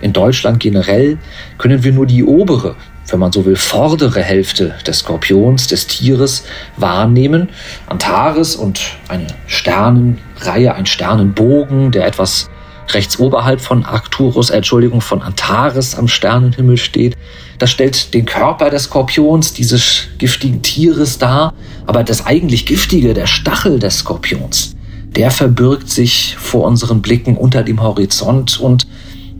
in 0.00 0.12
Deutschland 0.12 0.60
generell, 0.60 1.18
können 1.58 1.82
wir 1.82 1.92
nur 1.92 2.06
die 2.06 2.22
obere, 2.22 2.76
wenn 3.08 3.18
man 3.18 3.32
so 3.32 3.44
will, 3.44 3.56
vordere 3.56 4.22
Hälfte 4.22 4.74
des 4.86 5.00
Skorpions, 5.00 5.66
des 5.66 5.86
Tieres 5.86 6.44
wahrnehmen. 6.76 7.50
Antares 7.86 8.56
und 8.56 8.80
eine 9.08 9.26
Sternenreihe, 9.46 10.74
ein 10.74 10.86
Sternenbogen, 10.86 11.90
der 11.90 12.06
etwas 12.06 12.48
rechts 12.90 13.18
oberhalb 13.18 13.60
von 13.60 13.84
Arcturus, 13.84 14.50
äh, 14.50 14.56
Entschuldigung, 14.56 15.00
von 15.00 15.22
Antares 15.22 15.94
am 15.94 16.08
Sternenhimmel 16.08 16.76
steht. 16.76 17.16
Das 17.58 17.70
stellt 17.70 18.12
den 18.14 18.24
Körper 18.24 18.70
des 18.70 18.84
Skorpions, 18.84 19.52
dieses 19.52 20.08
giftigen 20.18 20.62
Tieres 20.62 21.18
dar. 21.18 21.54
Aber 21.86 22.04
das 22.04 22.26
eigentlich 22.26 22.66
Giftige, 22.66 23.14
der 23.14 23.26
Stachel 23.26 23.78
des 23.78 23.98
Skorpions, 23.98 24.74
der 25.16 25.30
verbirgt 25.30 25.90
sich 25.90 26.36
vor 26.38 26.64
unseren 26.64 27.02
Blicken 27.02 27.36
unter 27.36 27.62
dem 27.62 27.82
Horizont 27.82 28.58
und 28.58 28.86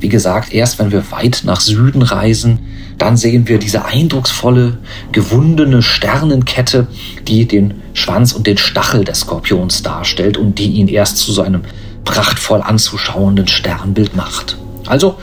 wie 0.03 0.09
gesagt, 0.09 0.53
erst 0.53 0.79
wenn 0.79 0.91
wir 0.91 1.11
weit 1.13 1.43
nach 1.45 1.61
Süden 1.61 2.03
reisen, 2.03 2.59
dann 2.99 3.17
sehen 3.17 3.49
wir 3.49 3.59
diese 3.59 3.85
eindrucksvolle, 3.85 4.79
gewundene 5.13 5.81
Sternenkette, 5.83 6.89
die 7.27 7.47
den 7.47 7.75
Schwanz 7.95 8.33
und 8.33 8.47
den 8.47 8.59
Stachel 8.59 9.05
des 9.05 9.21
Skorpions 9.21 9.83
darstellt 9.83 10.37
und 10.37 10.59
die 10.59 10.73
ihn 10.73 10.89
erst 10.89 11.19
zu 11.19 11.33
so 11.33 11.43
einem 11.43 11.63
prachtvoll 12.05 12.63
anzuschauenden 12.63 13.47
Sternbild 13.49 14.17
macht. 14.17 14.59
Also, 14.87 15.17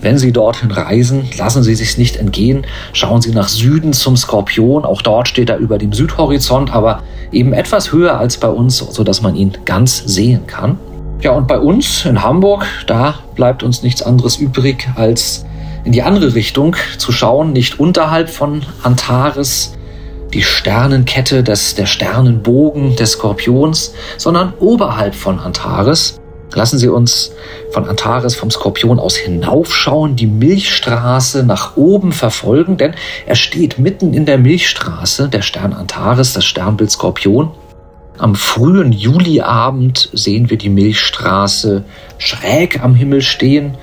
wenn 0.00 0.18
Sie 0.18 0.32
dorthin 0.32 0.70
reisen, 0.70 1.28
lassen 1.38 1.62
Sie 1.62 1.74
sich 1.74 1.98
nicht 1.98 2.16
entgehen. 2.16 2.66
Schauen 2.92 3.20
Sie 3.20 3.32
nach 3.32 3.48
Süden 3.48 3.92
zum 3.92 4.16
Skorpion. 4.16 4.84
Auch 4.84 5.02
dort 5.02 5.28
steht 5.28 5.50
er 5.50 5.58
über 5.58 5.78
dem 5.78 5.92
Südhorizont, 5.92 6.72
aber 6.72 7.02
eben 7.32 7.52
etwas 7.52 7.92
höher 7.92 8.18
als 8.18 8.36
bei 8.36 8.48
uns, 8.48 8.78
sodass 8.78 9.22
man 9.22 9.34
ihn 9.34 9.52
ganz 9.64 10.02
sehen 10.06 10.46
kann. 10.46 10.78
Ja, 11.20 11.32
und 11.32 11.48
bei 11.48 11.58
uns 11.58 12.04
in 12.04 12.22
Hamburg, 12.22 12.64
da 12.86 13.16
bleibt 13.34 13.64
uns 13.64 13.82
nichts 13.82 14.02
anderes 14.02 14.36
übrig, 14.36 14.88
als 14.94 15.44
in 15.84 15.90
die 15.90 16.02
andere 16.02 16.34
Richtung 16.34 16.76
zu 16.96 17.10
schauen, 17.10 17.52
nicht 17.52 17.80
unterhalb 17.80 18.30
von 18.30 18.62
Antares, 18.84 19.72
die 20.32 20.42
Sternenkette 20.42 21.42
des, 21.42 21.74
der 21.74 21.86
Sternenbogen 21.86 22.94
des 22.94 23.12
Skorpions, 23.12 23.94
sondern 24.16 24.52
oberhalb 24.60 25.16
von 25.16 25.40
Antares. 25.40 26.20
Lassen 26.54 26.78
Sie 26.78 26.88
uns 26.88 27.32
von 27.72 27.88
Antares 27.88 28.36
vom 28.36 28.50
Skorpion 28.52 29.00
aus 29.00 29.16
hinaufschauen, 29.16 30.14
die 30.14 30.26
Milchstraße 30.26 31.42
nach 31.42 31.76
oben 31.76 32.12
verfolgen, 32.12 32.76
denn 32.76 32.94
er 33.26 33.34
steht 33.34 33.80
mitten 33.80 34.14
in 34.14 34.24
der 34.24 34.38
Milchstraße, 34.38 35.28
der 35.28 35.42
Stern 35.42 35.72
Antares, 35.72 36.32
das 36.32 36.44
Sternbild 36.44 36.92
Skorpion. 36.92 37.50
Am 38.18 38.34
frühen 38.34 38.90
Juliabend 38.90 40.10
sehen 40.12 40.50
wir 40.50 40.58
die 40.58 40.70
Milchstraße 40.70 41.84
schräg 42.18 42.82
am 42.82 42.96
Himmel 42.96 43.22
stehen. 43.22 43.76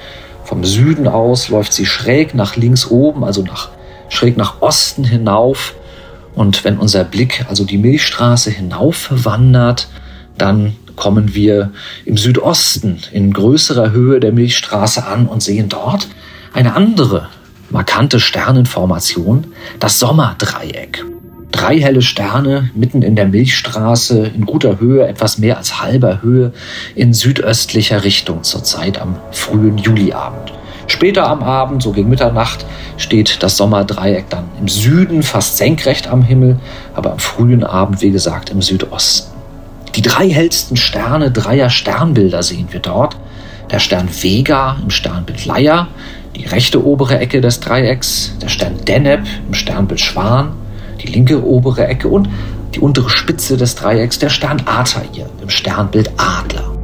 Vom 0.43 0.65
Süden 0.65 1.07
aus 1.07 1.47
läuft 1.47 1.71
sie 1.71 1.85
schräg 1.85 2.35
nach 2.35 2.57
links 2.57 2.87
oben, 2.87 3.23
also 3.23 3.43
nach, 3.43 3.69
schräg 4.09 4.35
nach 4.35 4.61
Osten 4.61 5.05
hinauf. 5.05 5.73
Und 6.35 6.65
wenn 6.65 6.77
unser 6.77 7.05
Blick 7.05 7.45
also 7.47 7.63
die 7.63 7.77
Milchstraße 7.77 8.51
hinauf 8.51 9.07
wandert, 9.09 9.87
dann 10.37 10.75
kommen 10.97 11.33
wir 11.33 11.71
im 12.03 12.17
Südosten 12.17 12.99
in 13.13 13.31
größerer 13.31 13.91
Höhe 13.91 14.19
der 14.19 14.33
Milchstraße 14.33 15.05
an 15.05 15.27
und 15.27 15.43
sehen 15.43 15.69
dort 15.69 16.09
eine 16.53 16.75
andere 16.75 17.29
markante 17.69 18.19
Sternenformation, 18.19 19.47
das 19.79 19.99
Sommerdreieck. 19.99 21.05
Drei 21.55 21.79
helle 21.79 22.01
Sterne 22.01 22.69
mitten 22.75 23.01
in 23.01 23.15
der 23.15 23.29
Milchstraße 23.29 24.29
in 24.35 24.45
guter 24.45 24.81
Höhe, 24.81 25.07
etwas 25.07 25.37
mehr 25.37 25.57
als 25.57 25.81
halber 25.81 26.21
Höhe 26.21 26.51
in 26.95 27.13
südöstlicher 27.13 28.03
Richtung 28.03 28.43
zurzeit 28.43 29.01
am 29.01 29.15
frühen 29.31 29.77
Juliabend. 29.77 30.51
Später 30.87 31.29
am 31.29 31.41
Abend, 31.43 31.81
so 31.81 31.93
gegen 31.93 32.09
Mitternacht, 32.09 32.65
steht 32.97 33.41
das 33.41 33.55
Sommerdreieck 33.55 34.29
dann 34.29 34.49
im 34.59 34.67
Süden, 34.67 35.23
fast 35.23 35.55
senkrecht 35.55 36.09
am 36.09 36.23
Himmel, 36.23 36.59
aber 36.93 37.13
am 37.13 37.19
frühen 37.19 37.63
Abend, 37.63 38.01
wie 38.01 38.11
gesagt, 38.11 38.49
im 38.49 38.61
Südosten. 38.61 39.31
Die 39.95 40.01
drei 40.01 40.29
hellsten 40.29 40.75
Sterne 40.75 41.31
dreier 41.31 41.69
Sternbilder 41.69 42.43
sehen 42.43 42.67
wir 42.71 42.81
dort. 42.81 43.15
Der 43.71 43.79
Stern 43.79 44.09
Vega 44.11 44.75
im 44.83 44.89
Sternbild 44.89 45.45
Leier, 45.45 45.87
die 46.35 46.47
rechte 46.47 46.85
obere 46.85 47.17
Ecke 47.17 47.39
des 47.39 47.61
Dreiecks, 47.61 48.33
der 48.41 48.49
Stern 48.49 48.83
Deneb 48.85 49.21
im 49.47 49.53
Sternbild 49.53 50.01
Schwan, 50.01 50.51
die 51.05 51.11
linke 51.11 51.43
obere 51.43 51.87
Ecke 51.87 52.07
und 52.07 52.27
die 52.73 52.79
untere 52.79 53.09
Spitze 53.09 53.57
des 53.57 53.75
Dreiecks, 53.75 54.19
der 54.19 54.29
Stern 54.29 54.61
Altair 54.65 55.29
im 55.41 55.49
Sternbild 55.49 56.11
Adler. 56.17 56.75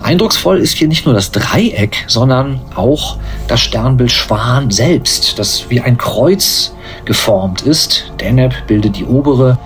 Eindrucksvoll 0.00 0.58
ist 0.58 0.76
hier 0.76 0.88
nicht 0.88 1.06
nur 1.06 1.14
das 1.14 1.30
Dreieck, 1.30 2.04
sondern 2.08 2.60
auch 2.74 3.16
das 3.48 3.60
Sternbild 3.60 4.12
Schwan 4.12 4.70
selbst, 4.70 5.38
das 5.38 5.70
wie 5.70 5.80
ein 5.80 5.96
Kreuz 5.96 6.74
geformt 7.06 7.62
ist. 7.62 8.12
Deneb 8.20 8.66
bildet 8.66 8.96
die 8.96 9.06
obere 9.06 9.58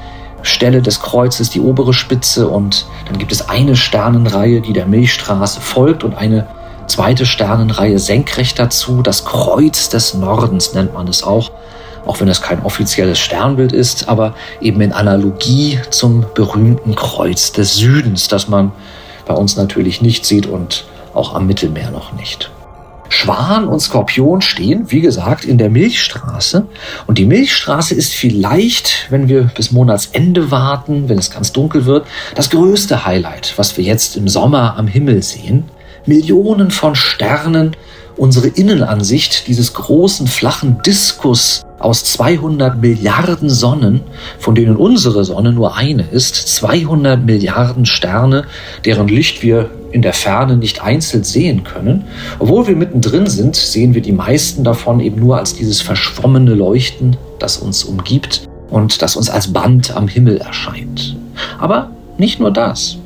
Stelle 0.42 0.80
des 0.80 1.00
Kreuzes, 1.00 1.50
die 1.50 1.60
obere 1.60 1.92
Spitze 1.92 2.46
und 2.46 2.86
dann 3.06 3.18
gibt 3.18 3.32
es 3.32 3.48
eine 3.48 3.74
Sternenreihe, 3.74 4.60
die 4.60 4.72
der 4.72 4.86
Milchstraße 4.86 5.60
folgt 5.60 6.04
und 6.04 6.14
eine 6.14 6.46
zweite 6.86 7.26
Sternenreihe 7.26 7.98
senkrecht 7.98 8.60
dazu. 8.60 9.02
Das 9.02 9.24
Kreuz 9.24 9.88
des 9.88 10.14
Nordens 10.14 10.72
nennt 10.72 10.94
man 10.94 11.08
es 11.08 11.24
auch, 11.24 11.50
auch 12.08 12.20
wenn 12.20 12.28
es 12.28 12.40
kein 12.40 12.62
offizielles 12.64 13.18
Sternbild 13.18 13.72
ist, 13.72 14.08
aber 14.08 14.34
eben 14.60 14.80
in 14.80 14.92
Analogie 14.92 15.78
zum 15.90 16.24
berühmten 16.34 16.94
Kreuz 16.94 17.52
des 17.52 17.76
Südens, 17.76 18.28
das 18.28 18.48
man 18.48 18.72
bei 19.26 19.34
uns 19.34 19.56
natürlich 19.56 20.00
nicht 20.00 20.24
sieht 20.24 20.46
und 20.46 20.86
auch 21.14 21.34
am 21.34 21.46
Mittelmeer 21.46 21.90
noch 21.90 22.12
nicht. 22.14 22.50
Schwan 23.10 23.68
und 23.68 23.80
Skorpion 23.80 24.40
stehen, 24.40 24.90
wie 24.90 25.00
gesagt, 25.00 25.44
in 25.44 25.58
der 25.58 25.70
Milchstraße. 25.70 26.66
Und 27.06 27.18
die 27.18 27.24
Milchstraße 27.24 27.94
ist 27.94 28.14
vielleicht, 28.14 29.06
wenn 29.10 29.28
wir 29.28 29.44
bis 29.54 29.70
Monatsende 29.72 30.50
warten, 30.50 31.08
wenn 31.08 31.18
es 31.18 31.30
ganz 31.30 31.52
dunkel 31.52 31.84
wird, 31.86 32.06
das 32.34 32.50
größte 32.50 33.04
Highlight, 33.04 33.54
was 33.56 33.76
wir 33.76 33.84
jetzt 33.84 34.16
im 34.16 34.28
Sommer 34.28 34.76
am 34.76 34.86
Himmel 34.86 35.22
sehen. 35.22 35.64
Millionen 36.06 36.70
von 36.70 36.94
Sternen 36.94 37.76
unsere 38.16 38.48
Innenansicht 38.48 39.46
dieses 39.46 39.74
großen 39.74 40.26
flachen 40.26 40.82
Diskus 40.82 41.62
aus 41.78 42.04
200 42.04 42.80
Milliarden 42.80 43.48
Sonnen, 43.48 44.00
von 44.38 44.54
denen 44.54 44.76
unsere 44.76 45.24
Sonne 45.24 45.52
nur 45.52 45.76
eine 45.76 46.04
ist, 46.10 46.34
200 46.34 47.24
Milliarden 47.24 47.86
Sterne, 47.86 48.44
deren 48.84 49.08
Licht 49.08 49.42
wir 49.42 49.70
in 49.92 50.02
der 50.02 50.12
Ferne 50.12 50.56
nicht 50.56 50.82
einzeln 50.82 51.24
sehen 51.24 51.64
können. 51.64 52.04
Obwohl 52.38 52.66
wir 52.66 52.76
mittendrin 52.76 53.26
sind, 53.26 53.56
sehen 53.56 53.94
wir 53.94 54.02
die 54.02 54.12
meisten 54.12 54.64
davon 54.64 55.00
eben 55.00 55.20
nur 55.20 55.38
als 55.38 55.54
dieses 55.54 55.80
verschwommene 55.80 56.54
Leuchten, 56.54 57.16
das 57.38 57.56
uns 57.58 57.84
umgibt 57.84 58.48
und 58.70 59.00
das 59.00 59.16
uns 59.16 59.30
als 59.30 59.52
Band 59.52 59.96
am 59.96 60.08
Himmel 60.08 60.38
erscheint. 60.38 61.16
Aber 61.58 61.90
nicht 62.18 62.40
nur 62.40 62.50
das. 62.50 62.98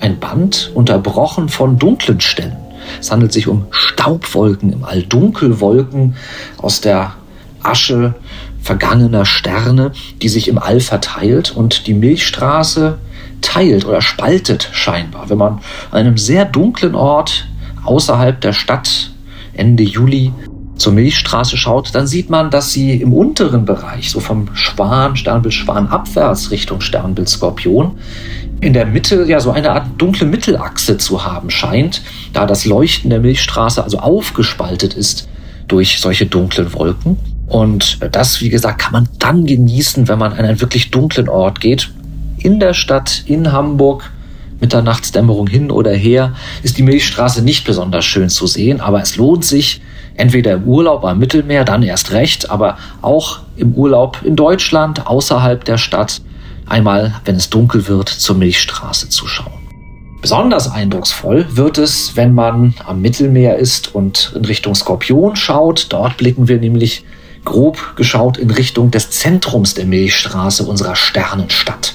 Ein 0.00 0.18
Band 0.18 0.70
unterbrochen 0.74 1.48
von 1.48 1.78
dunklen 1.78 2.20
Stellen. 2.20 2.56
Es 3.00 3.10
handelt 3.10 3.32
sich 3.32 3.48
um 3.48 3.66
Staubwolken 3.70 4.72
im 4.72 4.84
All, 4.84 5.02
Dunkelwolken 5.02 6.16
aus 6.58 6.80
der 6.80 7.14
Asche 7.62 8.14
vergangener 8.60 9.24
Sterne, 9.24 9.92
die 10.20 10.28
sich 10.28 10.48
im 10.48 10.58
All 10.58 10.80
verteilt 10.80 11.50
und 11.50 11.86
die 11.86 11.94
Milchstraße 11.94 12.98
teilt 13.40 13.86
oder 13.86 14.02
spaltet 14.02 14.68
scheinbar. 14.72 15.30
Wenn 15.30 15.38
man 15.38 15.60
an 15.90 16.00
einem 16.00 16.18
sehr 16.18 16.44
dunklen 16.44 16.94
Ort 16.94 17.46
außerhalb 17.84 18.40
der 18.40 18.52
Stadt 18.52 19.10
Ende 19.54 19.82
Juli 19.82 20.32
zur 20.76 20.92
Milchstraße 20.92 21.56
schaut, 21.56 21.94
dann 21.94 22.06
sieht 22.06 22.30
man, 22.30 22.50
dass 22.50 22.72
sie 22.72 23.00
im 23.00 23.12
unteren 23.12 23.64
Bereich, 23.64 24.10
so 24.10 24.20
vom 24.20 24.54
Schwan, 24.54 25.16
Sternbild 25.16 25.54
Schwan 25.54 25.88
abwärts 25.88 26.50
Richtung 26.50 26.80
Sternbild 26.80 27.28
Skorpion, 27.28 27.98
in 28.60 28.72
der 28.72 28.86
Mitte 28.86 29.24
ja 29.24 29.40
so 29.40 29.50
eine 29.50 29.72
Art 29.72 29.86
dunkle 29.98 30.26
Mittelachse 30.26 30.98
zu 30.98 31.24
haben 31.24 31.50
scheint, 31.50 32.02
da 32.32 32.46
das 32.46 32.64
Leuchten 32.64 33.10
der 33.10 33.20
Milchstraße 33.20 33.82
also 33.82 33.98
aufgespaltet 33.98 34.94
ist 34.94 35.28
durch 35.68 35.98
solche 36.00 36.26
dunklen 36.26 36.72
Wolken. 36.74 37.18
Und 37.48 37.98
das, 38.12 38.40
wie 38.40 38.50
gesagt, 38.50 38.78
kann 38.78 38.92
man 38.92 39.08
dann 39.18 39.46
genießen, 39.46 40.08
wenn 40.08 40.18
man 40.18 40.32
an 40.32 40.44
einen 40.44 40.60
wirklich 40.60 40.90
dunklen 40.90 41.28
Ort 41.28 41.60
geht. 41.60 41.90
In 42.38 42.60
der 42.60 42.74
Stadt, 42.74 43.24
in 43.26 43.52
Hamburg, 43.52 44.10
Mitternachtsdämmerung 44.60 45.46
hin 45.46 45.70
oder 45.70 45.92
her, 45.92 46.34
ist 46.62 46.78
die 46.78 46.82
Milchstraße 46.82 47.42
nicht 47.42 47.64
besonders 47.64 48.04
schön 48.04 48.28
zu 48.28 48.46
sehen, 48.46 48.80
aber 48.80 49.00
es 49.00 49.16
lohnt 49.16 49.44
sich, 49.44 49.80
entweder 50.16 50.54
im 50.54 50.64
Urlaub 50.64 51.04
am 51.04 51.18
Mittelmeer, 51.18 51.64
dann 51.64 51.82
erst 51.82 52.12
recht, 52.12 52.50
aber 52.50 52.76
auch 53.02 53.40
im 53.56 53.72
Urlaub 53.74 54.18
in 54.24 54.36
Deutschland, 54.36 55.06
außerhalb 55.06 55.64
der 55.64 55.78
Stadt, 55.78 56.20
einmal, 56.66 57.14
wenn 57.24 57.36
es 57.36 57.50
dunkel 57.50 57.88
wird, 57.88 58.08
zur 58.08 58.36
Milchstraße 58.36 59.08
zu 59.08 59.26
schauen. 59.26 59.52
Besonders 60.20 60.70
eindrucksvoll 60.70 61.46
wird 61.50 61.78
es, 61.78 62.16
wenn 62.16 62.34
man 62.34 62.74
am 62.84 63.00
Mittelmeer 63.00 63.56
ist 63.56 63.94
und 63.94 64.32
in 64.34 64.44
Richtung 64.44 64.74
Skorpion 64.74 65.36
schaut. 65.36 65.86
Dort 65.90 66.16
blicken 66.16 66.48
wir 66.48 66.58
nämlich 66.58 67.04
grob 67.44 67.96
geschaut 67.96 68.38
in 68.38 68.50
Richtung 68.50 68.90
des 68.90 69.10
Zentrums 69.10 69.74
der 69.74 69.86
Milchstraße 69.86 70.64
unserer 70.64 70.96
Sternenstadt. 70.96 71.94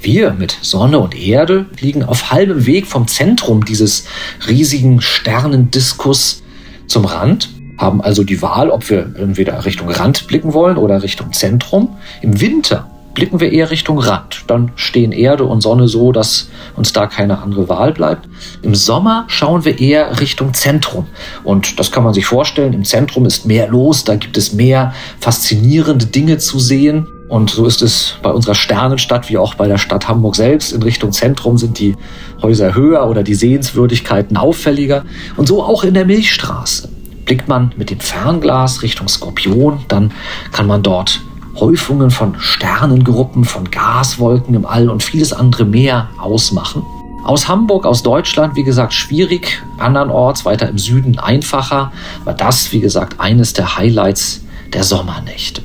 Wir 0.00 0.32
mit 0.32 0.58
Sonne 0.60 0.98
und 0.98 1.16
Erde 1.16 1.66
liegen 1.80 2.02
auf 2.02 2.30
halbem 2.30 2.66
Weg 2.66 2.86
vom 2.86 3.08
Zentrum 3.08 3.64
dieses 3.64 4.04
riesigen 4.46 5.00
Sternendiskus 5.00 6.42
zum 6.86 7.06
Rand, 7.06 7.48
haben 7.78 8.02
also 8.02 8.22
die 8.22 8.42
Wahl, 8.42 8.70
ob 8.70 8.88
wir 8.90 9.14
entweder 9.18 9.64
Richtung 9.64 9.88
Rand 9.88 10.26
blicken 10.26 10.52
wollen 10.52 10.76
oder 10.76 11.02
Richtung 11.02 11.32
Zentrum. 11.32 11.96
Im 12.20 12.40
Winter 12.40 12.90
blicken 13.14 13.40
wir 13.40 13.52
eher 13.52 13.70
Richtung 13.70 13.98
Rand. 13.98 14.44
Dann 14.48 14.72
stehen 14.74 15.12
Erde 15.12 15.44
und 15.44 15.60
Sonne 15.60 15.88
so, 15.88 16.12
dass 16.12 16.50
uns 16.76 16.92
da 16.92 17.06
keine 17.06 17.40
andere 17.40 17.68
Wahl 17.68 17.92
bleibt. 17.92 18.28
Im 18.62 18.74
Sommer 18.74 19.24
schauen 19.28 19.64
wir 19.64 19.80
eher 19.80 20.20
Richtung 20.20 20.52
Zentrum. 20.52 21.06
Und 21.44 21.78
das 21.78 21.90
kann 21.90 22.04
man 22.04 22.12
sich 22.12 22.26
vorstellen. 22.26 22.72
Im 22.72 22.84
Zentrum 22.84 23.24
ist 23.24 23.46
mehr 23.46 23.68
los, 23.68 24.04
da 24.04 24.16
gibt 24.16 24.36
es 24.36 24.52
mehr 24.52 24.92
faszinierende 25.20 26.06
Dinge 26.06 26.38
zu 26.38 26.58
sehen. 26.58 27.06
Und 27.28 27.50
so 27.50 27.66
ist 27.66 27.82
es 27.82 28.16
bei 28.22 28.30
unserer 28.30 28.54
Sternenstadt 28.54 29.30
wie 29.30 29.38
auch 29.38 29.54
bei 29.54 29.66
der 29.66 29.78
Stadt 29.78 30.08
Hamburg 30.08 30.36
selbst. 30.36 30.72
In 30.72 30.82
Richtung 30.82 31.12
Zentrum 31.12 31.56
sind 31.56 31.78
die 31.78 31.96
Häuser 32.42 32.74
höher 32.74 33.08
oder 33.08 33.22
die 33.22 33.34
Sehenswürdigkeiten 33.34 34.36
auffälliger. 34.36 35.04
Und 35.36 35.48
so 35.48 35.62
auch 35.62 35.84
in 35.84 35.94
der 35.94 36.04
Milchstraße. 36.04 36.88
Blickt 37.24 37.48
man 37.48 37.72
mit 37.76 37.90
dem 37.90 38.00
Fernglas 38.00 38.82
Richtung 38.82 39.08
Skorpion, 39.08 39.80
dann 39.88 40.12
kann 40.52 40.66
man 40.66 40.82
dort 40.82 41.22
Häufungen 41.56 42.10
von 42.10 42.34
Sternengruppen, 42.38 43.44
von 43.44 43.70
Gaswolken 43.70 44.54
im 44.54 44.66
All 44.66 44.88
und 44.90 45.02
vieles 45.02 45.32
andere 45.32 45.64
mehr 45.64 46.08
ausmachen. 46.18 46.82
Aus 47.24 47.48
Hamburg, 47.48 47.86
aus 47.86 48.02
Deutschland, 48.02 48.56
wie 48.56 48.64
gesagt, 48.64 48.92
schwierig, 48.92 49.62
andernorts 49.78 50.44
weiter 50.44 50.68
im 50.68 50.78
Süden 50.78 51.18
einfacher, 51.18 51.92
aber 52.22 52.34
das, 52.34 52.72
wie 52.72 52.80
gesagt, 52.80 53.20
eines 53.20 53.54
der 53.54 53.76
Highlights 53.76 54.44
der 54.72 54.84
Sommernächte. 54.84 55.62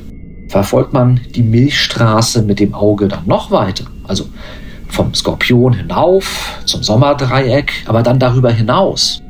Verfolgt 0.47 0.93
man 0.93 1.19
die 1.35 1.43
Milchstraße 1.43 2.43
mit 2.43 2.59
dem 2.59 2.73
Auge 2.73 3.07
dann 3.07 3.25
noch 3.25 3.51
weiter, 3.51 3.85
also 4.07 4.25
vom 4.87 5.13
Skorpion 5.13 5.73
hinauf 5.73 6.59
zum 6.65 6.81
Sommerdreieck, 6.81 7.73
aber 7.87 8.03
dann 8.03 8.19
darüber 8.19 8.51
hinaus. 8.51 9.21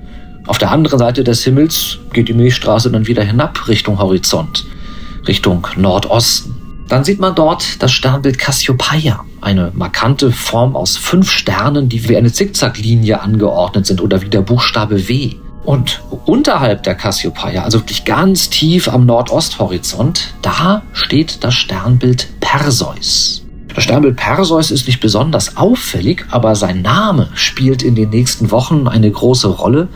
Auf 0.45 0.57
der 0.57 0.71
anderen 0.71 0.99
Seite 0.99 1.23
des 1.23 1.43
Himmels 1.43 1.99
geht 2.13 2.27
die 2.27 2.33
Milchstraße 2.33 2.91
dann 2.91 3.07
wieder 3.07 3.23
hinab 3.23 3.67
Richtung 3.67 3.99
Horizont. 3.99 4.65
Richtung 5.29 5.67
Nordosten. 5.77 6.55
Dann 6.87 7.03
sieht 7.03 7.19
man 7.19 7.35
dort 7.35 7.83
das 7.83 7.91
Sternbild 7.91 8.39
Cassiopeia, 8.39 9.23
eine 9.41 9.71
markante 9.75 10.31
Form 10.31 10.75
aus 10.75 10.97
fünf 10.97 11.29
Sternen, 11.29 11.87
die 11.87 12.09
wie 12.09 12.17
eine 12.17 12.31
Zickzacklinie 12.31 13.21
angeordnet 13.21 13.85
sind 13.85 14.01
oder 14.01 14.23
wie 14.23 14.29
der 14.29 14.41
Buchstabe 14.41 15.07
W. 15.07 15.35
Und 15.63 16.01
unterhalb 16.25 16.81
der 16.81 16.95
Cassiopeia, 16.95 17.63
also 17.63 17.79
wirklich 17.79 18.05
ganz 18.05 18.49
tief 18.49 18.87
am 18.87 19.05
Nordosthorizont, 19.05 20.33
da 20.41 20.81
steht 20.93 21.43
das 21.43 21.53
Sternbild 21.53 22.27
Perseus. 22.39 23.43
Das 23.75 23.83
Sternbild 23.83 24.15
Perseus 24.15 24.71
ist 24.71 24.87
nicht 24.87 24.99
besonders 24.99 25.57
auffällig, 25.57 26.25
aber 26.31 26.55
sein 26.55 26.81
Name 26.81 27.29
spielt 27.35 27.83
in 27.83 27.93
den 27.93 28.09
nächsten 28.09 28.49
Wochen 28.49 28.87
eine 28.87 29.11
große 29.11 29.47
Rolle. 29.47 29.89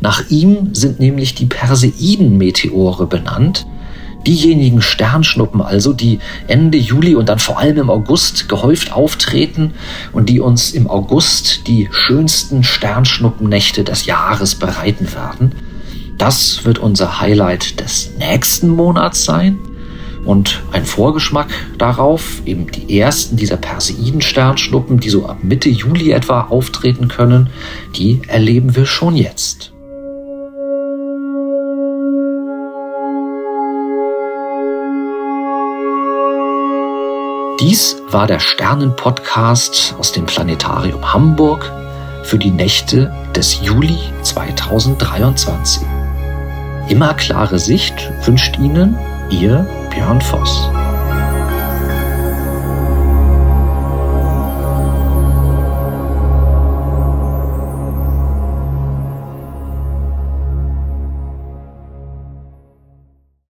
Nach 0.00 0.30
ihm 0.30 0.70
sind 0.72 0.98
nämlich 0.98 1.34
die 1.34 1.44
Perseiden-Meteore 1.44 3.06
benannt, 3.06 3.66
Diejenigen 4.26 4.82
Sternschnuppen 4.82 5.62
also, 5.62 5.92
die 5.92 6.18
Ende 6.48 6.76
Juli 6.76 7.14
und 7.14 7.28
dann 7.28 7.38
vor 7.38 7.58
allem 7.58 7.78
im 7.78 7.90
August 7.90 8.48
gehäuft 8.48 8.92
auftreten 8.92 9.74
und 10.12 10.28
die 10.28 10.40
uns 10.40 10.72
im 10.72 10.88
August 10.88 11.66
die 11.66 11.88
schönsten 11.92 12.62
Sternschnuppennächte 12.62 13.84
des 13.84 14.06
Jahres 14.06 14.54
bereiten 14.54 15.12
werden. 15.14 15.54
Das 16.18 16.64
wird 16.64 16.78
unser 16.78 17.20
Highlight 17.20 17.80
des 17.80 18.10
nächsten 18.18 18.68
Monats 18.68 19.24
sein. 19.24 19.58
Und 20.24 20.62
ein 20.72 20.84
Vorgeschmack 20.84 21.48
darauf, 21.78 22.42
eben 22.44 22.66
die 22.70 22.98
ersten 22.98 23.36
dieser 23.36 23.56
Perseiden-Sternschnuppen, 23.56 25.00
die 25.00 25.08
so 25.08 25.26
ab 25.26 25.38
Mitte 25.42 25.70
Juli 25.70 26.10
etwa 26.10 26.42
auftreten 26.42 27.08
können, 27.08 27.48
die 27.96 28.20
erleben 28.26 28.76
wir 28.76 28.84
schon 28.84 29.16
jetzt. 29.16 29.72
Dies 37.60 37.96
war 38.08 38.28
der 38.28 38.38
Sternenpodcast 38.38 39.96
aus 39.98 40.12
dem 40.12 40.26
Planetarium 40.26 41.12
Hamburg 41.12 41.72
für 42.22 42.38
die 42.38 42.52
Nächte 42.52 43.12
des 43.34 43.60
Juli 43.60 43.98
2023. 44.22 45.82
Immer 46.88 47.14
klare 47.14 47.58
Sicht 47.58 48.12
wünscht 48.24 48.58
Ihnen 48.58 48.96
Ihr 49.30 49.66
Björn 49.90 50.20
Voss. 50.20 50.70